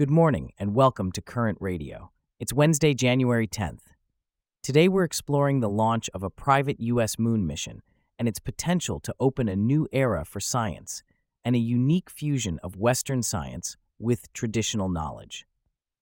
Good 0.00 0.08
morning 0.08 0.54
and 0.58 0.74
welcome 0.74 1.12
to 1.12 1.20
Current 1.20 1.58
Radio. 1.60 2.10
It's 2.38 2.54
Wednesday, 2.54 2.94
January 2.94 3.46
10th. 3.46 3.82
Today 4.62 4.88
we're 4.88 5.04
exploring 5.04 5.60
the 5.60 5.68
launch 5.68 6.08
of 6.14 6.22
a 6.22 6.30
private 6.30 6.80
U.S. 6.80 7.18
moon 7.18 7.46
mission 7.46 7.82
and 8.18 8.26
its 8.26 8.38
potential 8.38 8.98
to 9.00 9.14
open 9.20 9.46
a 9.46 9.54
new 9.54 9.86
era 9.92 10.24
for 10.24 10.40
science 10.40 11.02
and 11.44 11.54
a 11.54 11.58
unique 11.58 12.08
fusion 12.08 12.58
of 12.62 12.78
Western 12.78 13.22
science 13.22 13.76
with 13.98 14.32
traditional 14.32 14.88
knowledge. 14.88 15.46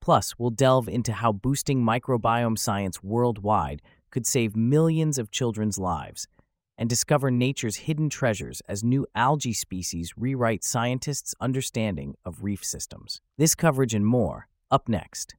Plus, 0.01 0.39
we'll 0.39 0.51
delve 0.51 0.89
into 0.89 1.15
how 1.15 1.33
boosting 1.33 1.83
microbiome 1.83 2.57
science 2.57 3.03
worldwide 3.03 3.83
could 4.13 4.29
save 4.29 4.55
millions 4.55 5.19
of 5.19 5.33
children's 5.33 5.77
lives 5.77 6.29
and 6.79 6.89
discover 6.89 7.31
nature's 7.31 7.77
hidden 7.77 8.09
treasures 8.09 8.63
as 8.69 8.85
new 8.85 9.05
algae 9.15 9.53
species 9.53 10.15
rewrite 10.17 10.63
scientists' 10.63 11.35
understanding 11.41 12.15
of 12.25 12.45
reef 12.45 12.65
systems. 12.65 13.21
This 13.37 13.57
coverage 13.57 13.95
and 13.95 14.07
more, 14.07 14.47
up 14.71 14.89
next. 14.89 15.35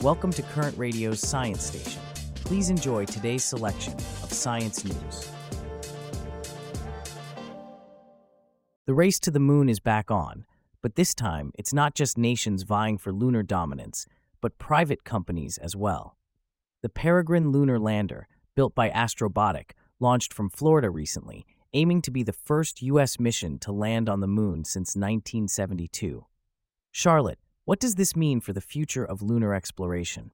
Welcome 0.00 0.32
to 0.32 0.42
Current 0.42 0.76
Radio's 0.78 1.20
Science 1.20 1.64
Station. 1.64 2.00
Please 2.36 2.70
enjoy 2.70 3.04
today's 3.04 3.44
selection 3.44 3.92
of 3.94 4.32
science 4.32 4.84
news. 4.84 5.30
The 8.86 8.94
race 8.94 9.18
to 9.20 9.30
the 9.30 9.40
moon 9.40 9.70
is 9.70 9.80
back 9.80 10.10
on, 10.10 10.44
but 10.82 10.96
this 10.96 11.14
time 11.14 11.52
it's 11.58 11.72
not 11.72 11.94
just 11.94 12.18
nations 12.18 12.64
vying 12.64 12.98
for 12.98 13.12
lunar 13.12 13.42
dominance, 13.42 14.06
but 14.42 14.58
private 14.58 15.04
companies 15.04 15.56
as 15.56 15.74
well. 15.74 16.18
The 16.84 16.90
Peregrine 16.90 17.50
lunar 17.50 17.78
lander, 17.78 18.28
built 18.54 18.74
by 18.74 18.90
Astrobotic, 18.90 19.70
launched 20.00 20.34
from 20.34 20.50
Florida 20.50 20.90
recently, 20.90 21.46
aiming 21.72 22.02
to 22.02 22.10
be 22.10 22.22
the 22.22 22.34
first 22.34 22.82
U.S. 22.82 23.18
mission 23.18 23.58
to 23.60 23.72
land 23.72 24.06
on 24.06 24.20
the 24.20 24.26
moon 24.26 24.66
since 24.66 24.94
1972. 24.94 26.26
Charlotte, 26.92 27.38
what 27.64 27.80
does 27.80 27.94
this 27.94 28.14
mean 28.14 28.38
for 28.38 28.52
the 28.52 28.60
future 28.60 29.02
of 29.02 29.22
lunar 29.22 29.54
exploration? 29.54 30.32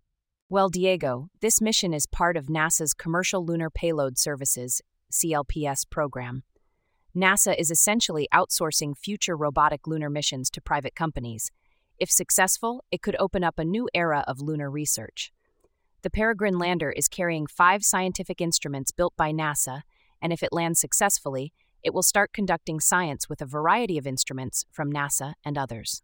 Well, 0.49 0.69
Diego, 0.69 1.31
this 1.41 1.61
mission 1.61 1.95
is 1.95 2.07
part 2.07 2.37
of 2.37 2.47
NASA's 2.47 2.95
Commercial 2.95 3.45
Lunar 3.47 3.71
Payload 3.71 4.19
Services, 4.19 4.83
CLPS 5.13 5.89
program. 5.89 6.43
NASA 7.15 7.55
is 7.57 7.71
essentially 7.71 8.27
outsourcing 8.35 8.99
future 8.99 9.37
robotic 9.37 9.87
lunar 9.87 10.11
missions 10.11 10.51
to 10.51 10.61
private 10.61 10.97
companies. 10.97 11.53
If 11.97 12.11
successful, 12.11 12.83
it 12.91 13.03
could 13.03 13.15
open 13.21 13.45
up 13.45 13.61
a 13.61 13.65
new 13.65 13.89
era 13.95 14.25
of 14.27 14.41
lunar 14.41 14.69
research. 14.69 15.33
The 16.03 16.11
Peregrine 16.11 16.59
lander 16.59 16.91
is 16.91 17.09
carrying 17.09 17.47
five 17.47 17.85
scientific 17.85 18.41
instruments 18.41 18.91
built 18.91 19.15
by 19.17 19.33
NASA, 19.33 19.83
and 20.23 20.33
if 20.33 20.43
it 20.43 20.53
lands 20.53 20.81
successfully, 20.81 21.53
it 21.83 21.93
will 21.93 22.03
start 22.03 22.33
conducting 22.33 22.81
science 22.81 23.29
with 23.29 23.43
a 23.43 23.47
variety 23.47 23.99
of 23.99 24.07
instruments 24.07 24.65
from 24.71 24.93
NASA 24.93 25.35
and 25.45 25.59
others. 25.59 26.03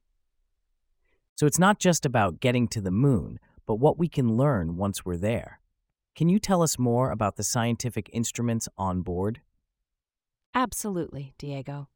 So 1.35 1.47
it's 1.47 1.59
not 1.59 1.79
just 1.79 2.05
about 2.05 2.41
getting 2.41 2.69
to 2.69 2.81
the 2.81 2.91
moon, 2.91 3.39
but 3.67 3.77
what 3.77 3.99
we 3.99 4.09
can 4.09 4.37
learn 4.37 4.77
once 4.77 5.05
we're 5.05 5.17
there. 5.17 5.61
Can 6.15 6.29
you 6.29 6.39
tell 6.39 6.63
us 6.63 6.79
more 6.79 7.11
about 7.11 7.37
the 7.37 7.43
scientific 7.43 8.09
instruments 8.13 8.69
on 8.79 9.03
board? 9.03 9.41
Absolutely, 10.55 11.35
Diego. 11.39 11.89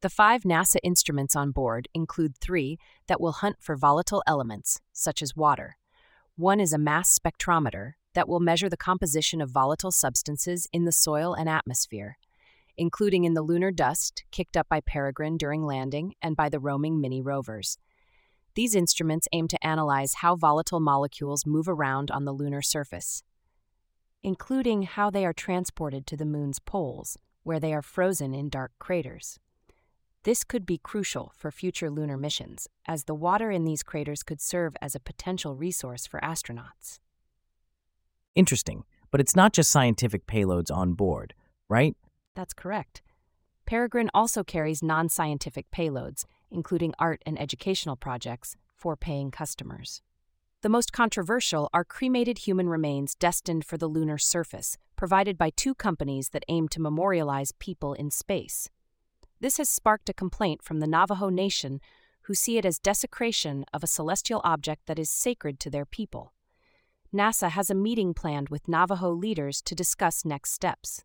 The 0.00 0.10
five 0.10 0.42
NASA 0.42 0.76
instruments 0.82 1.34
on 1.34 1.52
board 1.52 1.88
include 1.94 2.36
three 2.36 2.78
that 3.06 3.20
will 3.20 3.32
hunt 3.32 3.56
for 3.60 3.76
volatile 3.76 4.22
elements, 4.26 4.80
such 4.92 5.22
as 5.22 5.36
water, 5.36 5.76
one 6.36 6.60
is 6.60 6.74
a 6.74 6.78
mass 6.78 7.18
spectrometer 7.18 7.92
that 8.12 8.28
will 8.28 8.40
measure 8.40 8.68
the 8.68 8.76
composition 8.76 9.40
of 9.40 9.50
volatile 9.50 9.90
substances 9.90 10.68
in 10.70 10.84
the 10.84 10.92
soil 10.92 11.32
and 11.32 11.48
atmosphere, 11.48 12.18
including 12.76 13.24
in 13.24 13.32
the 13.32 13.40
lunar 13.40 13.70
dust 13.70 14.22
kicked 14.30 14.54
up 14.54 14.68
by 14.68 14.80
Peregrine 14.80 15.38
during 15.38 15.64
landing 15.64 16.12
and 16.20 16.36
by 16.36 16.50
the 16.50 16.60
roaming 16.60 17.00
mini 17.00 17.22
rovers. 17.22 17.78
These 18.54 18.74
instruments 18.74 19.28
aim 19.32 19.48
to 19.48 19.66
analyze 19.66 20.14
how 20.14 20.36
volatile 20.36 20.80
molecules 20.80 21.46
move 21.46 21.70
around 21.70 22.10
on 22.10 22.26
the 22.26 22.32
lunar 22.32 22.60
surface, 22.60 23.22
including 24.22 24.82
how 24.82 25.08
they 25.08 25.24
are 25.24 25.32
transported 25.32 26.06
to 26.06 26.18
the 26.18 26.26
moon's 26.26 26.58
poles, 26.58 27.16
where 27.44 27.60
they 27.60 27.72
are 27.72 27.82
frozen 27.82 28.34
in 28.34 28.50
dark 28.50 28.72
craters. 28.78 29.38
This 30.26 30.42
could 30.42 30.66
be 30.66 30.78
crucial 30.78 31.32
for 31.36 31.52
future 31.52 31.88
lunar 31.88 32.16
missions, 32.16 32.68
as 32.84 33.04
the 33.04 33.14
water 33.14 33.52
in 33.52 33.62
these 33.62 33.84
craters 33.84 34.24
could 34.24 34.40
serve 34.40 34.76
as 34.82 34.96
a 34.96 34.98
potential 34.98 35.54
resource 35.54 36.04
for 36.04 36.18
astronauts. 36.18 36.98
Interesting, 38.34 38.82
but 39.12 39.20
it's 39.20 39.36
not 39.36 39.52
just 39.52 39.70
scientific 39.70 40.26
payloads 40.26 40.68
on 40.68 40.94
board, 40.94 41.32
right? 41.68 41.94
That's 42.34 42.54
correct. 42.54 43.02
Peregrine 43.66 44.10
also 44.12 44.42
carries 44.42 44.82
non 44.82 45.08
scientific 45.08 45.70
payloads, 45.70 46.24
including 46.50 46.92
art 46.98 47.22
and 47.24 47.40
educational 47.40 47.94
projects, 47.94 48.56
for 48.74 48.96
paying 48.96 49.30
customers. 49.30 50.02
The 50.62 50.68
most 50.68 50.92
controversial 50.92 51.70
are 51.72 51.84
cremated 51.84 52.38
human 52.38 52.68
remains 52.68 53.14
destined 53.14 53.64
for 53.64 53.78
the 53.78 53.86
lunar 53.86 54.18
surface, 54.18 54.76
provided 54.96 55.38
by 55.38 55.50
two 55.50 55.76
companies 55.76 56.30
that 56.30 56.44
aim 56.48 56.66
to 56.70 56.82
memorialize 56.82 57.52
people 57.60 57.94
in 57.94 58.10
space. 58.10 58.70
This 59.40 59.58
has 59.58 59.68
sparked 59.68 60.08
a 60.08 60.14
complaint 60.14 60.62
from 60.62 60.80
the 60.80 60.86
Navajo 60.86 61.28
Nation, 61.28 61.80
who 62.22 62.34
see 62.34 62.56
it 62.56 62.64
as 62.64 62.78
desecration 62.78 63.64
of 63.72 63.84
a 63.84 63.86
celestial 63.86 64.40
object 64.44 64.86
that 64.86 64.98
is 64.98 65.10
sacred 65.10 65.60
to 65.60 65.70
their 65.70 65.84
people. 65.84 66.32
NASA 67.14 67.50
has 67.50 67.70
a 67.70 67.74
meeting 67.74 68.14
planned 68.14 68.48
with 68.48 68.66
Navajo 68.66 69.10
leaders 69.10 69.60
to 69.62 69.74
discuss 69.74 70.24
next 70.24 70.52
steps. 70.52 71.04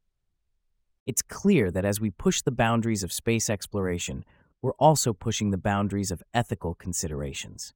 It's 1.06 1.22
clear 1.22 1.72
that 1.72 1.86
as 1.86 2.00
we 2.00 2.10
push 2.10 2.42
the 2.42 2.52
boundaries 2.52 3.04
of 3.04 3.12
space 3.12 3.50
exploration, 3.50 4.24
we're 4.62 4.74
also 4.74 5.14
pushing 5.14 5.52
the 5.52 5.58
boundaries 5.58 6.12
of 6.12 6.24
ethical 6.34 6.74
considerations. 6.76 7.74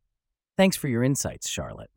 Thanks 0.56 0.78
for 0.78 0.88
your 0.88 1.04
insights, 1.04 1.50
Charlotte. 1.50 1.92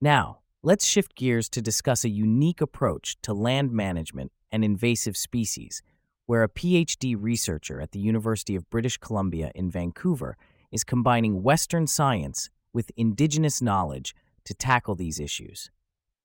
Now, 0.00 0.40
let's 0.62 0.86
shift 0.86 1.16
gears 1.16 1.48
to 1.50 1.62
discuss 1.62 2.04
a 2.04 2.08
unique 2.08 2.60
approach 2.60 3.16
to 3.22 3.34
land 3.34 3.72
management 3.72 4.30
and 4.52 4.64
invasive 4.64 5.16
species 5.16 5.82
where 6.28 6.42
a 6.42 6.48
PhD 6.48 7.16
researcher 7.18 7.80
at 7.80 7.92
the 7.92 7.98
University 7.98 8.54
of 8.54 8.68
British 8.68 8.98
Columbia 8.98 9.50
in 9.54 9.70
Vancouver 9.70 10.36
is 10.70 10.84
combining 10.84 11.42
Western 11.42 11.86
science 11.86 12.50
with 12.74 12.92
indigenous 12.98 13.62
knowledge 13.62 14.14
to 14.44 14.52
tackle 14.52 14.94
these 14.94 15.18
issues. 15.18 15.70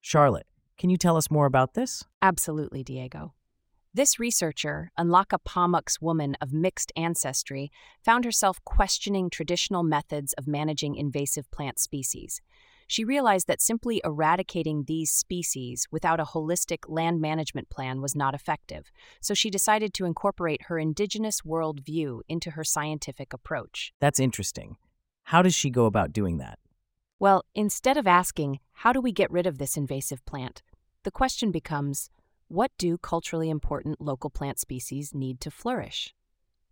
Charlotte, 0.02 0.46
can 0.78 0.90
you 0.90 0.98
tell 0.98 1.16
us 1.16 1.32
more 1.32 1.46
about 1.46 1.74
this? 1.74 2.04
Absolutely, 2.22 2.84
Diego. 2.84 3.34
This 3.94 4.20
researcher, 4.20 4.92
a 4.98 5.06
Nlaka'pamux 5.06 6.02
woman 6.02 6.36
of 6.42 6.52
mixed 6.52 6.92
ancestry, 6.98 7.72
found 8.04 8.26
herself 8.26 8.60
questioning 8.66 9.30
traditional 9.30 9.84
methods 9.84 10.34
of 10.34 10.48
managing 10.48 10.96
invasive 10.96 11.50
plant 11.50 11.80
species. 11.80 12.42
She 12.94 13.06
realized 13.06 13.48
that 13.48 13.60
simply 13.60 14.02
eradicating 14.06 14.84
these 14.84 15.12
species 15.12 15.88
without 15.90 16.20
a 16.20 16.26
holistic 16.26 16.84
land 16.88 17.20
management 17.20 17.72
plan 17.72 18.02
was 18.02 18.16
not 18.16 18.36
effective, 18.36 18.92
so 19.20 19.34
she 19.34 19.50
decided 19.50 19.96
to 19.96 20.06
incorporate 20.06 20.66
her 20.66 20.78
indigenous 20.78 21.42
worldview 21.42 22.20
into 22.30 22.52
her 22.52 22.64
scientific 22.64 23.34
approach. 23.34 23.94
That's 24.00 24.20
interesting. 24.20 24.78
How 25.24 25.42
does 25.42 25.56
she 25.56 25.72
go 25.72 25.86
about 25.86 26.14
doing 26.14 26.38
that? 26.38 26.60
Well, 27.18 27.46
instead 27.56 27.98
of 27.98 28.06
asking, 28.06 28.60
how 28.74 28.94
do 28.94 29.02
we 29.02 29.12
get 29.12 29.32
rid 29.32 29.48
of 29.48 29.58
this 29.58 29.76
invasive 29.76 30.24
plant, 30.26 30.62
the 31.02 31.10
question 31.10 31.50
becomes, 31.50 32.12
what 32.48 32.70
do 32.78 33.00
culturally 33.00 33.50
important 33.50 34.02
local 34.02 34.30
plant 34.30 34.60
species 34.60 35.16
need 35.16 35.42
to 35.42 35.50
flourish? 35.50 36.14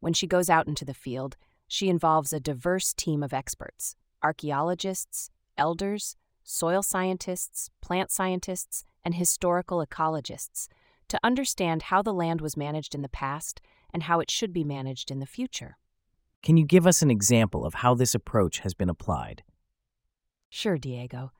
When 0.02 0.14
she 0.14 0.28
goes 0.28 0.52
out 0.52 0.68
into 0.68 0.86
the 0.86 0.94
field, 0.94 1.36
she 1.68 1.90
involves 1.90 2.32
a 2.32 2.40
diverse 2.40 2.94
team 2.94 3.24
of 3.24 3.34
experts 3.34 3.96
archaeologists, 4.24 5.32
elders, 5.62 6.16
soil 6.44 6.82
scientists, 6.82 7.70
plant 7.82 8.10
scientists, 8.10 8.84
and 9.06 9.14
historical 9.14 9.86
ecologists 9.86 10.68
to 11.08 11.20
understand 11.24 11.84
how 11.84 12.02
the 12.02 12.14
land 12.14 12.42
was 12.42 12.58
managed 12.58 12.96
in 12.96 13.04
the 13.04 13.10
past 13.24 13.62
and 13.94 14.04
how 14.04 14.20
it 14.20 14.32
should 14.32 14.52
be 14.52 14.64
managed 14.64 15.12
in 15.12 15.20
the 15.20 15.28
future. 15.28 15.78
Can 16.42 16.58
you 16.58 16.66
give 16.66 16.88
us 16.88 17.04
an 17.04 17.12
example 17.12 17.64
of 17.64 17.76
how 17.76 17.94
this 17.94 18.16
approach 18.16 18.60
has 18.60 18.74
been 18.74 18.90
applied? 18.90 19.44
Sure, 20.50 20.80
Diego. 20.80 21.32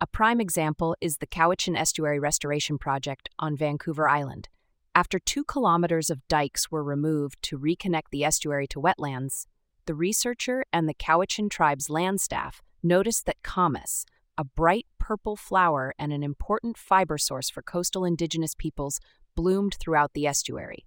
A 0.00 0.06
prime 0.06 0.40
example 0.40 0.96
is 1.02 1.18
the 1.18 1.26
Cowichan 1.26 1.76
Estuary 1.76 2.18
Restoration 2.18 2.78
Project 2.78 3.28
on 3.38 3.58
Vancouver 3.58 4.08
Island. 4.08 4.48
After 4.94 5.18
two 5.18 5.44
kilometers 5.44 6.08
of 6.08 6.26
dikes 6.28 6.70
were 6.70 6.82
removed 6.82 7.42
to 7.42 7.58
reconnect 7.58 8.08
the 8.10 8.24
estuary 8.24 8.66
to 8.68 8.80
wetlands, 8.80 9.44
the 9.84 9.94
researcher 9.94 10.64
and 10.72 10.88
the 10.88 10.94
Cowichan 10.94 11.50
tribe's 11.50 11.90
land 11.90 12.22
staff 12.22 12.62
noticed 12.86 13.26
that 13.26 13.42
camas, 13.42 14.06
a 14.38 14.44
bright 14.44 14.86
purple 14.98 15.36
flower 15.36 15.94
and 15.98 16.12
an 16.12 16.22
important 16.22 16.76
fiber 16.76 17.18
source 17.18 17.48
for 17.48 17.62
coastal 17.62 18.04
indigenous 18.04 18.54
peoples, 18.54 19.00
bloomed 19.34 19.76
throughout 19.80 20.12
the 20.14 20.26
estuary. 20.26 20.84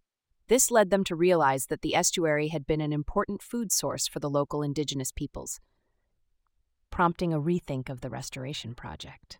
This 0.48 0.72
led 0.72 0.90
them 0.90 1.04
to 1.06 1.16
realize 1.16 1.68
that 1.68 1.81
the 1.81 1.96
estuary 1.96 2.48
had 2.48 2.66
been 2.66 2.81
an 2.81 2.92
important 2.92 3.42
food 3.42 3.72
source 3.72 4.07
for 4.07 4.19
the 4.19 4.30
local 4.30 4.63
indigenous 4.63 5.12
peoples, 5.12 5.60
prompting 6.90 7.34
a 7.34 7.40
rethink 7.40 7.90
of 7.90 8.01
the 8.01 8.10
restoration 8.10 8.74
project. 8.74 9.40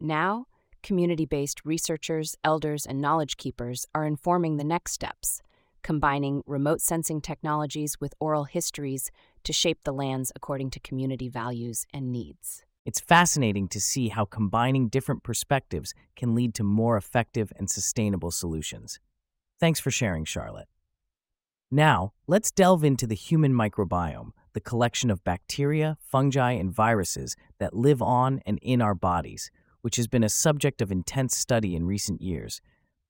Now, 0.00 0.46
community 0.82 1.26
based 1.26 1.64
researchers, 1.64 2.36
elders, 2.42 2.84
and 2.84 3.00
knowledge 3.00 3.36
keepers 3.36 3.86
are 3.94 4.04
informing 4.04 4.56
the 4.56 4.64
next 4.64 4.92
steps. 4.92 5.40
Combining 5.82 6.42
remote 6.46 6.80
sensing 6.80 7.20
technologies 7.20 8.00
with 8.00 8.14
oral 8.20 8.44
histories 8.44 9.10
to 9.44 9.52
shape 9.52 9.84
the 9.84 9.92
lands 9.92 10.32
according 10.34 10.70
to 10.70 10.80
community 10.80 11.28
values 11.28 11.86
and 11.92 12.12
needs. 12.12 12.64
It's 12.84 13.00
fascinating 13.00 13.68
to 13.68 13.80
see 13.80 14.08
how 14.08 14.24
combining 14.24 14.88
different 14.88 15.22
perspectives 15.22 15.94
can 16.16 16.34
lead 16.34 16.54
to 16.54 16.64
more 16.64 16.96
effective 16.96 17.52
and 17.56 17.70
sustainable 17.70 18.30
solutions. 18.30 18.98
Thanks 19.60 19.78
for 19.78 19.92
sharing, 19.92 20.24
Charlotte. 20.24 20.66
Now, 21.70 22.12
let's 22.26 22.50
delve 22.50 22.84
into 22.84 23.06
the 23.06 23.14
human 23.14 23.54
microbiome, 23.54 24.32
the 24.52 24.60
collection 24.60 25.10
of 25.10 25.24
bacteria, 25.24 25.96
fungi, 26.00 26.52
and 26.52 26.70
viruses 26.70 27.36
that 27.58 27.74
live 27.74 28.02
on 28.02 28.40
and 28.44 28.58
in 28.60 28.82
our 28.82 28.94
bodies, 28.94 29.50
which 29.80 29.96
has 29.96 30.08
been 30.08 30.24
a 30.24 30.28
subject 30.28 30.82
of 30.82 30.92
intense 30.92 31.36
study 31.36 31.74
in 31.74 31.86
recent 31.86 32.20
years. 32.20 32.60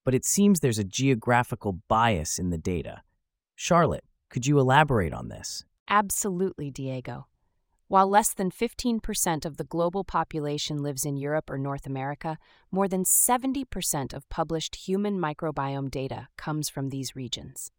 But 0.04 0.14
it 0.14 0.24
seems 0.24 0.60
there's 0.60 0.78
a 0.78 0.84
geographical 0.84 1.80
bias 1.88 2.38
in 2.38 2.50
the 2.50 2.58
data. 2.58 3.02
Charlotte, 3.54 4.04
could 4.30 4.46
you 4.46 4.58
elaborate 4.58 5.12
on 5.12 5.28
this? 5.28 5.64
Absolutely, 5.88 6.70
Diego. 6.70 7.26
While 7.88 8.08
less 8.08 8.32
than 8.32 8.50
15% 8.50 9.44
of 9.44 9.58
the 9.58 9.64
global 9.64 10.02
population 10.02 10.82
lives 10.82 11.04
in 11.04 11.18
Europe 11.18 11.50
or 11.50 11.58
North 11.58 11.86
America, 11.86 12.38
more 12.70 12.88
than 12.88 13.04
70% 13.04 14.14
of 14.14 14.28
published 14.30 14.76
human 14.76 15.18
microbiome 15.18 15.90
data 15.90 16.28
comes 16.38 16.70
from 16.70 16.88
these 16.88 17.14
regions. 17.14 17.70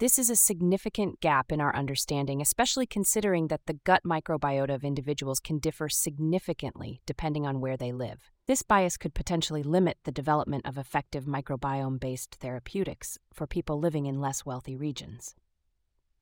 This 0.00 0.18
is 0.18 0.28
a 0.28 0.34
significant 0.34 1.20
gap 1.20 1.52
in 1.52 1.60
our 1.60 1.72
understanding, 1.76 2.40
especially 2.42 2.86
considering 2.86 3.46
that 3.46 3.66
the 3.66 3.78
gut 3.84 4.02
microbiota 4.04 4.74
of 4.74 4.82
individuals 4.82 5.38
can 5.38 5.60
differ 5.60 5.88
significantly 5.88 7.00
depending 7.06 7.46
on 7.46 7.60
where 7.60 7.76
they 7.76 7.92
live. 7.92 8.32
This 8.52 8.60
bias 8.60 8.98
could 8.98 9.14
potentially 9.14 9.62
limit 9.62 9.96
the 10.04 10.12
development 10.12 10.66
of 10.66 10.76
effective 10.76 11.24
microbiome 11.24 11.98
based 11.98 12.34
therapeutics 12.34 13.18
for 13.32 13.46
people 13.46 13.80
living 13.80 14.04
in 14.04 14.20
less 14.20 14.44
wealthy 14.44 14.76
regions. 14.76 15.34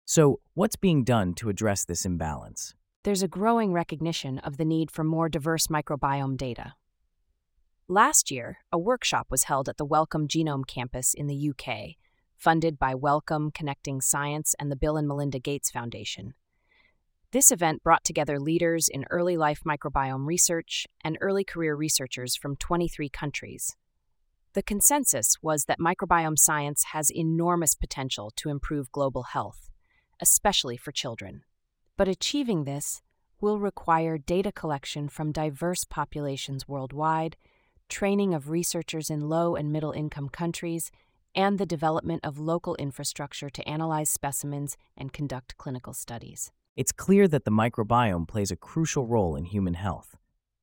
So, 0.05 0.39
what's 0.55 0.77
being 0.77 1.03
done 1.03 1.35
to 1.35 1.49
address 1.49 1.85
this 1.85 2.05
imbalance? 2.05 2.77
There's 3.03 3.25
a 3.25 3.27
growing 3.27 3.73
recognition 3.73 4.39
of 4.39 4.59
the 4.59 4.65
need 4.65 4.93
for 4.93 5.03
more 5.03 5.29
diverse 5.29 5.67
microbiome 5.67 6.37
data. 6.37 6.75
Last 7.89 8.31
year, 8.31 8.59
a 8.71 8.79
workshop 8.79 9.27
was 9.29 9.49
held 9.51 9.69
at 9.69 9.77
the 9.77 9.85
Wellcome 9.85 10.29
Genome 10.29 10.69
Campus 10.69 11.15
in 11.15 11.27
the 11.27 11.51
UK, 11.51 11.97
funded 12.37 12.79
by 12.79 12.95
Wellcome 12.95 13.51
Connecting 13.51 14.01
Science 14.01 14.55
and 14.61 14.71
the 14.71 14.77
Bill 14.77 14.97
and 14.97 15.09
Melinda 15.09 15.41
Gates 15.41 15.73
Foundation. 15.73 16.35
This 17.33 17.53
event 17.53 17.85
brought 17.85 18.03
together 18.03 18.41
leaders 18.41 18.89
in 18.89 19.05
early 19.09 19.37
life 19.37 19.61
microbiome 19.65 20.27
research 20.27 20.89
and 21.05 21.17
early 21.21 21.45
career 21.45 21.77
researchers 21.77 22.35
from 22.35 22.57
23 22.57 23.09
countries. 23.09 23.77
The 24.55 24.65
consensus 24.65 25.37
was 25.41 25.67
that 25.67 25.79
microbiome 25.79 26.37
science 26.37 26.87
has 26.93 27.09
enormous 27.09 27.77
potential 27.77 28.33
to 28.35 28.49
improve 28.49 28.91
global 28.91 29.23
health, 29.23 29.71
especially 30.21 30.77
for 30.77 30.91
children. 30.91 31.45
But 31.97 32.09
achieving 32.09 32.65
this 32.65 33.01
will 33.41 33.61
require 33.61 34.19
data 34.19 34.51
collection 34.51 35.09
from 35.09 35.31
diverse 35.31 35.85
populations 35.85 36.67
worldwide, 36.67 37.37
training 37.89 38.35
of 38.35 38.51
researchers 38.51 39.09
in 39.09 39.29
low 39.29 39.55
and 39.55 39.73
middle 39.73 39.93
income 39.93 40.31
countries, 40.31 40.91
and 41.37 41.61
the 41.61 41.67
development 41.67 42.25
of 42.25 42.41
local 42.41 42.75
infrastructure 42.75 43.51
to 43.51 43.69
analyze 43.69 44.11
specimens 44.11 44.77
and 44.97 45.13
conduct 45.13 45.57
clinical 45.59 45.95
studies. 45.95 46.51
It's 46.81 46.93
clear 46.93 47.29
that 47.29 47.45
the 47.45 47.51
microbiome 47.51 48.27
plays 48.27 48.51
a 48.51 48.57
crucial 48.57 49.07
role 49.07 49.37
in 49.37 49.45
human 49.45 49.75
health. 49.75 50.17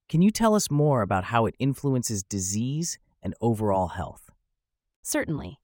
Can 0.10 0.24
you 0.24 0.32
tell 0.32 0.56
us 0.56 0.72
more 0.72 1.04
about 1.04 1.26
how 1.26 1.46
it 1.46 1.54
influences 1.60 2.24
disease 2.24 2.98
and 3.22 3.36
overall 3.40 3.90
health? 3.90 4.32
Certainly. 5.04 5.60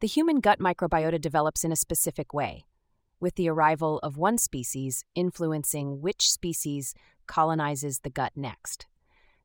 The 0.00 0.08
human 0.08 0.40
gut 0.40 0.58
microbiota 0.58 1.20
develops 1.20 1.62
in 1.62 1.70
a 1.70 1.76
specific 1.76 2.34
way 2.34 2.64
with 3.20 3.36
the 3.36 3.48
arrival 3.48 4.00
of 4.00 4.16
one 4.16 4.38
species 4.38 5.04
influencing 5.14 6.00
which 6.00 6.32
species 6.32 6.92
colonizes 7.28 8.00
the 8.00 8.10
gut 8.10 8.32
next. 8.34 8.88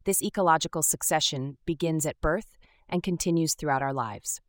This 0.06 0.24
ecological 0.24 0.82
succession 0.82 1.58
begins 1.68 2.04
at 2.04 2.20
birth 2.20 2.58
and 2.90 3.04
continues 3.04 3.54
throughout 3.54 3.84
our 3.84 3.94
lives. 3.94 4.42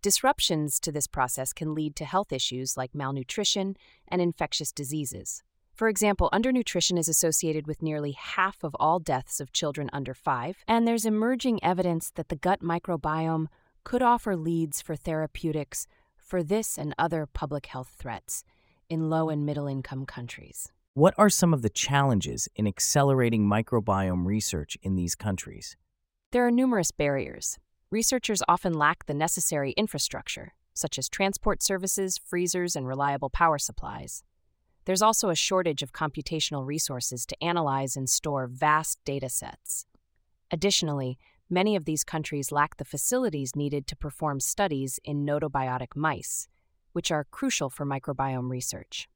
Disruptions 0.00 0.78
to 0.80 0.92
this 0.92 1.08
process 1.08 1.52
can 1.52 1.74
lead 1.74 1.96
to 1.96 2.04
health 2.04 2.32
issues 2.32 2.76
like 2.76 2.94
malnutrition 2.94 3.76
and 4.06 4.22
infectious 4.22 4.70
diseases. 4.70 5.42
For 5.74 5.88
example, 5.88 6.30
undernutrition 6.32 6.96
is 6.96 7.08
associated 7.08 7.66
with 7.66 7.82
nearly 7.82 8.12
half 8.12 8.62
of 8.62 8.76
all 8.78 9.00
deaths 9.00 9.40
of 9.40 9.52
children 9.52 9.90
under 9.92 10.14
five, 10.14 10.58
and 10.68 10.86
there's 10.86 11.04
emerging 11.04 11.62
evidence 11.64 12.12
that 12.14 12.28
the 12.28 12.36
gut 12.36 12.60
microbiome 12.60 13.46
could 13.82 14.02
offer 14.02 14.36
leads 14.36 14.80
for 14.80 14.94
therapeutics 14.94 15.88
for 16.16 16.44
this 16.44 16.78
and 16.78 16.94
other 16.96 17.26
public 17.26 17.66
health 17.66 17.96
threats 17.98 18.44
in 18.88 19.10
low 19.10 19.28
and 19.28 19.44
middle 19.44 19.66
income 19.66 20.06
countries. 20.06 20.70
What 20.94 21.14
are 21.18 21.30
some 21.30 21.52
of 21.52 21.62
the 21.62 21.68
challenges 21.68 22.48
in 22.54 22.68
accelerating 22.68 23.46
microbiome 23.48 24.26
research 24.26 24.78
in 24.80 24.94
these 24.94 25.16
countries? 25.16 25.76
There 26.30 26.46
are 26.46 26.52
numerous 26.52 26.92
barriers. 26.92 27.58
Researchers 27.90 28.42
often 28.46 28.74
lack 28.74 29.06
the 29.06 29.14
necessary 29.14 29.72
infrastructure, 29.72 30.52
such 30.74 30.98
as 30.98 31.08
transport 31.08 31.62
services, 31.62 32.18
freezers, 32.18 32.76
and 32.76 32.86
reliable 32.86 33.30
power 33.30 33.58
supplies. 33.58 34.22
There's 34.84 35.00
also 35.00 35.30
a 35.30 35.34
shortage 35.34 35.82
of 35.82 35.94
computational 35.94 36.66
resources 36.66 37.24
to 37.24 37.42
analyze 37.42 37.96
and 37.96 38.06
store 38.06 38.46
vast 38.46 38.98
data 39.06 39.30
sets. 39.30 39.86
Additionally, 40.50 41.18
many 41.48 41.76
of 41.76 41.86
these 41.86 42.04
countries 42.04 42.52
lack 42.52 42.76
the 42.76 42.84
facilities 42.84 43.56
needed 43.56 43.86
to 43.86 43.96
perform 43.96 44.38
studies 44.38 45.00
in 45.02 45.24
gnotobiotic 45.24 45.96
mice, 45.96 46.46
which 46.92 47.10
are 47.10 47.24
crucial 47.30 47.70
for 47.70 47.86
microbiome 47.86 48.50
research. 48.50 49.08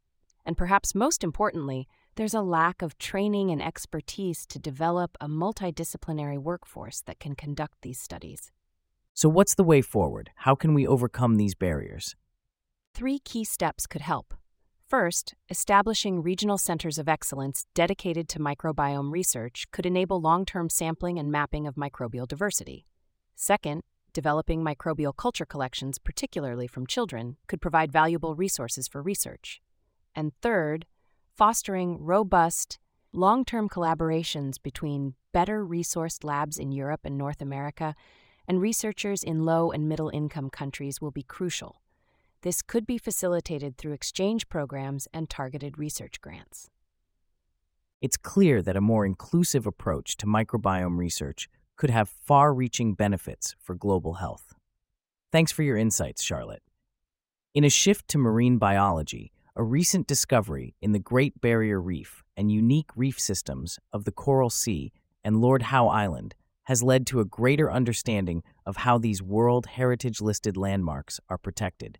And 0.46 0.56
perhaps 0.56 0.94
most 0.94 1.22
importantly, 1.22 1.88
there's 2.14 2.32
a 2.32 2.40
lack 2.40 2.80
of 2.80 2.96
training 2.96 3.50
and 3.50 3.60
expertise 3.62 4.46
to 4.46 4.58
develop 4.58 5.18
a 5.20 5.28
multidisciplinary 5.28 6.38
workforce 6.38 7.02
that 7.02 7.20
can 7.20 7.34
conduct 7.34 7.74
these 7.82 8.00
studies. 8.00 8.50
So, 9.14 9.28
what's 9.28 9.54
the 9.54 9.64
way 9.64 9.82
forward? 9.82 10.30
How 10.36 10.54
can 10.54 10.72
we 10.72 10.86
overcome 10.86 11.36
these 11.36 11.54
barriers? 11.54 12.16
Three 12.94 13.18
key 13.18 13.44
steps 13.44 13.86
could 13.86 14.00
help. 14.00 14.34
First, 14.88 15.34
establishing 15.48 16.22
regional 16.22 16.58
centers 16.58 16.98
of 16.98 17.08
excellence 17.08 17.66
dedicated 17.74 18.28
to 18.30 18.38
microbiome 18.38 19.12
research 19.12 19.66
could 19.70 19.86
enable 19.86 20.20
long 20.20 20.44
term 20.44 20.68
sampling 20.70 21.18
and 21.18 21.30
mapping 21.30 21.66
of 21.66 21.74
microbial 21.74 22.26
diversity. 22.26 22.86
Second, 23.34 23.82
developing 24.12 24.62
microbial 24.62 25.16
culture 25.16 25.46
collections, 25.46 25.98
particularly 25.98 26.66
from 26.66 26.86
children, 26.86 27.36
could 27.46 27.60
provide 27.60 27.92
valuable 27.92 28.34
resources 28.34 28.88
for 28.88 29.02
research. 29.02 29.60
And 30.14 30.32
third, 30.40 30.86
fostering 31.34 31.98
robust, 31.98 32.78
long 33.12 33.44
term 33.44 33.68
collaborations 33.68 34.56
between 34.62 35.14
better 35.32 35.64
resourced 35.64 36.24
labs 36.24 36.58
in 36.58 36.72
Europe 36.72 37.00
and 37.04 37.16
North 37.16 37.40
America 37.40 37.94
and 38.46 38.60
researchers 38.60 39.22
in 39.22 39.44
low 39.44 39.70
and 39.70 39.88
middle 39.88 40.10
income 40.10 40.50
countries 40.50 41.00
will 41.00 41.10
be 41.10 41.22
crucial. 41.22 41.80
This 42.42 42.62
could 42.62 42.86
be 42.86 42.98
facilitated 42.98 43.76
through 43.76 43.92
exchange 43.92 44.48
programs 44.48 45.06
and 45.14 45.30
targeted 45.30 45.78
research 45.78 46.20
grants. 46.20 46.68
It's 48.00 48.16
clear 48.16 48.62
that 48.62 48.76
a 48.76 48.80
more 48.80 49.06
inclusive 49.06 49.66
approach 49.66 50.16
to 50.16 50.26
microbiome 50.26 50.98
research 50.98 51.48
could 51.76 51.90
have 51.90 52.08
far 52.08 52.52
reaching 52.52 52.94
benefits 52.94 53.54
for 53.60 53.76
global 53.76 54.14
health. 54.14 54.54
Thanks 55.30 55.52
for 55.52 55.62
your 55.62 55.76
insights, 55.76 56.22
Charlotte. 56.22 56.62
In 57.54 57.64
a 57.64 57.70
shift 57.70 58.08
to 58.08 58.18
marine 58.18 58.58
biology, 58.58 59.32
a 59.54 59.62
recent 59.62 60.06
discovery 60.06 60.74
in 60.82 60.92
the 60.92 60.98
Great 60.98 61.40
Barrier 61.40 61.80
Reef 61.80 62.24
and 62.36 62.50
unique 62.50 62.90
reef 62.96 63.20
systems 63.20 63.78
of 63.92 64.04
the 64.04 64.12
Coral 64.12 64.50
Sea 64.50 64.92
and 65.22 65.40
Lord 65.40 65.62
Howe 65.62 65.88
Island 65.88 66.34
has 66.64 66.82
led 66.82 67.06
to 67.08 67.20
a 67.20 67.24
greater 67.24 67.70
understanding 67.70 68.42
of 68.66 68.78
how 68.78 68.98
these 68.98 69.22
World 69.22 69.66
Heritage 69.66 70.20
listed 70.20 70.56
landmarks 70.56 71.20
are 71.28 71.38
protected. 71.38 71.98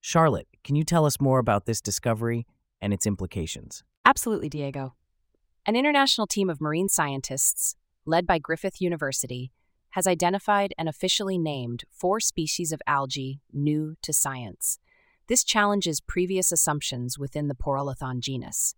Charlotte, 0.00 0.48
can 0.64 0.76
you 0.76 0.84
tell 0.84 1.06
us 1.06 1.20
more 1.20 1.38
about 1.38 1.66
this 1.66 1.80
discovery 1.80 2.46
and 2.80 2.92
its 2.92 3.06
implications? 3.06 3.84
Absolutely, 4.04 4.48
Diego. 4.48 4.94
An 5.66 5.76
international 5.76 6.26
team 6.26 6.48
of 6.48 6.60
marine 6.60 6.88
scientists 6.88 7.76
led 8.08 8.26
by 8.26 8.38
Griffith 8.38 8.80
University, 8.80 9.52
has 9.90 10.06
identified 10.06 10.74
and 10.78 10.88
officially 10.88 11.38
named 11.38 11.84
four 11.90 12.18
species 12.20 12.72
of 12.72 12.82
algae 12.86 13.40
new 13.52 13.94
to 14.02 14.12
science. 14.12 14.78
This 15.28 15.44
challenges 15.44 16.00
previous 16.00 16.50
assumptions 16.50 17.18
within 17.18 17.48
the 17.48 17.54
Porolithon 17.54 18.20
genus. 18.20 18.74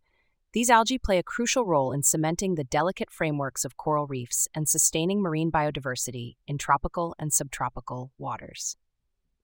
These 0.53 0.69
algae 0.69 0.99
play 0.99 1.19
a 1.19 1.23
crucial 1.23 1.65
role 1.65 1.93
in 1.93 2.03
cementing 2.03 2.57
the 2.57 2.65
delicate 2.65 3.13
frameworks 3.13 3.65
of 3.65 3.77
coral 3.77 4.09
reefs 4.09 4.49
and 4.53 4.69
sustaining 4.69 5.23
marine 5.23 5.53
biodiversity 5.53 6.39
in 6.49 6.59
tropical 6.59 7.15
and 7.21 7.33
subtropical 7.33 8.11
waters. 8.19 8.77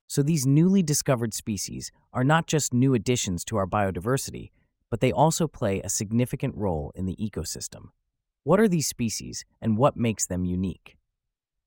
So, 0.09 0.25
these 0.25 0.47
newly 0.47 0.83
discovered 0.83 1.33
species 1.33 1.93
are 2.13 2.25
not 2.25 2.49
just 2.49 2.75
new 2.75 2.93
additions 2.93 3.45
to 3.45 3.57
our 3.57 3.69
biodiversity, 3.69 4.51
but 4.91 4.99
they 5.01 5.13
also 5.13 5.47
play 5.47 5.81
a 5.81 5.89
significant 5.89 6.57
role 6.57 6.91
in 6.97 7.07
the 7.07 7.17
ecosystem. 7.17 7.91
What 8.43 8.59
are 8.59 8.69
these 8.69 8.89
species 8.89 9.45
and 9.61 9.79
what 9.79 9.97
makes 9.97 10.27
them 10.27 10.45
unique? 10.45 10.97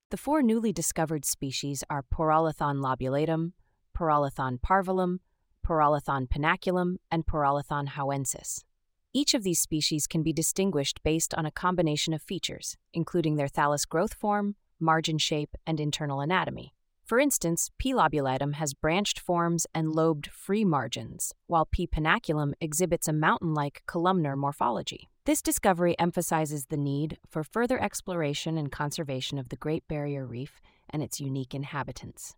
The 0.10 0.17
four 0.17 0.41
newly 0.41 0.74
discovered 0.74 1.24
species 1.24 1.81
are 1.89 2.03
Porolithon 2.03 2.81
lobulatum, 2.81 3.53
Porolithon 3.98 4.60
parvulum, 4.60 5.19
Porolithon 5.65 6.27
pinnaculum, 6.27 6.96
and 7.10 7.25
Porolithon 7.25 7.89
howensis. 7.89 8.63
Each 9.11 9.33
of 9.33 9.41
these 9.41 9.59
species 9.59 10.05
can 10.05 10.21
be 10.21 10.31
distinguished 10.31 11.01
based 11.03 11.33
on 11.33 11.45
a 11.45 11.51
combination 11.51 12.13
of 12.13 12.21
features, 12.21 12.77
including 12.93 13.37
their 13.37 13.47
thallus 13.47 13.87
growth 13.87 14.13
form, 14.13 14.55
margin 14.79 15.17
shape, 15.17 15.55
and 15.65 15.79
internal 15.79 16.21
anatomy. 16.21 16.75
For 17.05 17.19
instance, 17.19 17.71
P. 17.79 17.91
lobulatum 17.91 18.53
has 18.53 18.75
branched 18.75 19.19
forms 19.19 19.65
and 19.73 19.91
lobed 19.91 20.27
free 20.27 20.63
margins, 20.63 21.33
while 21.47 21.65
P. 21.65 21.87
pinnaculum 21.87 22.53
exhibits 22.61 23.07
a 23.07 23.13
mountain 23.13 23.55
like 23.55 23.81
columnar 23.87 24.35
morphology. 24.35 25.09
This 25.25 25.41
discovery 25.41 25.97
emphasizes 25.97 26.65
the 26.65 26.77
need 26.77 27.17
for 27.27 27.43
further 27.43 27.81
exploration 27.81 28.59
and 28.59 28.71
conservation 28.71 29.39
of 29.39 29.49
the 29.49 29.55
Great 29.55 29.87
Barrier 29.87 30.27
Reef 30.27 30.61
and 30.87 31.01
its 31.01 31.19
unique 31.19 31.55
inhabitants. 31.55 32.35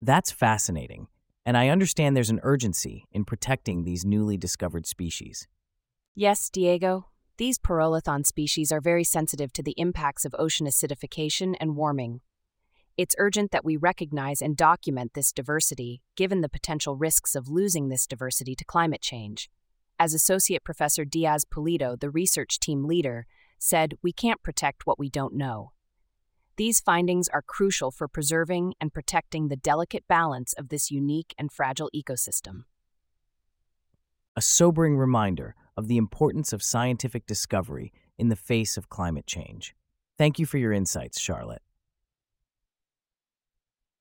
That's 0.00 0.30
fascinating, 0.30 1.08
and 1.44 1.56
I 1.56 1.70
understand 1.70 2.16
there's 2.16 2.30
an 2.30 2.40
urgency 2.44 3.04
in 3.10 3.24
protecting 3.24 3.82
these 3.82 4.04
newly 4.04 4.36
discovered 4.36 4.86
species. 4.86 5.48
Yes, 6.16 6.48
Diego, 6.48 7.08
these 7.38 7.58
Porolithon 7.58 8.24
species 8.24 8.70
are 8.70 8.80
very 8.80 9.02
sensitive 9.02 9.52
to 9.54 9.64
the 9.64 9.74
impacts 9.76 10.24
of 10.24 10.32
ocean 10.38 10.64
acidification 10.64 11.56
and 11.58 11.74
warming. 11.74 12.20
It's 12.96 13.16
urgent 13.18 13.50
that 13.50 13.64
we 13.64 13.76
recognize 13.76 14.40
and 14.40 14.56
document 14.56 15.14
this 15.14 15.32
diversity, 15.32 16.02
given 16.14 16.40
the 16.40 16.48
potential 16.48 16.96
risks 16.96 17.34
of 17.34 17.48
losing 17.48 17.88
this 17.88 18.06
diversity 18.06 18.54
to 18.54 18.64
climate 18.64 19.02
change. 19.02 19.50
As 19.98 20.14
Associate 20.14 20.62
Professor 20.62 21.04
Diaz 21.04 21.44
Pulido, 21.44 21.98
the 21.98 22.10
research 22.10 22.60
team 22.60 22.84
leader, 22.84 23.26
said, 23.58 23.94
We 24.00 24.12
can't 24.12 24.40
protect 24.40 24.86
what 24.86 25.00
we 25.00 25.10
don't 25.10 25.34
know. 25.34 25.72
These 26.56 26.78
findings 26.78 27.28
are 27.28 27.42
crucial 27.42 27.90
for 27.90 28.06
preserving 28.06 28.74
and 28.80 28.94
protecting 28.94 29.48
the 29.48 29.56
delicate 29.56 30.06
balance 30.06 30.52
of 30.52 30.68
this 30.68 30.92
unique 30.92 31.34
and 31.36 31.50
fragile 31.50 31.90
ecosystem. 31.92 32.66
A 34.36 34.40
sobering 34.40 34.96
reminder 34.96 35.56
of 35.76 35.88
the 35.88 35.96
importance 35.96 36.52
of 36.52 36.62
scientific 36.62 37.26
discovery 37.26 37.92
in 38.18 38.28
the 38.28 38.36
face 38.36 38.76
of 38.76 38.88
climate 38.88 39.26
change. 39.26 39.74
Thank 40.16 40.38
you 40.38 40.46
for 40.46 40.58
your 40.58 40.72
insights, 40.72 41.20
Charlotte. 41.20 41.62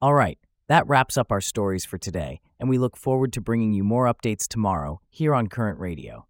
All 0.02 0.14
right, 0.14 0.38
that 0.68 0.88
wraps 0.88 1.18
up 1.18 1.32
our 1.32 1.42
stories 1.42 1.86
for 1.86 1.98
today, 1.98 2.42
and 2.60 2.70
we 2.70 2.78
look 2.78 2.98
forward 2.98 3.34
to 3.34 3.42
bringing 3.42 3.74
you 3.74 3.84
more 3.84 4.06
updates 4.06 4.48
tomorrow 4.48 5.02
here 5.10 5.34
on 5.34 5.48
Current 5.48 5.80
Radio. 5.80 6.28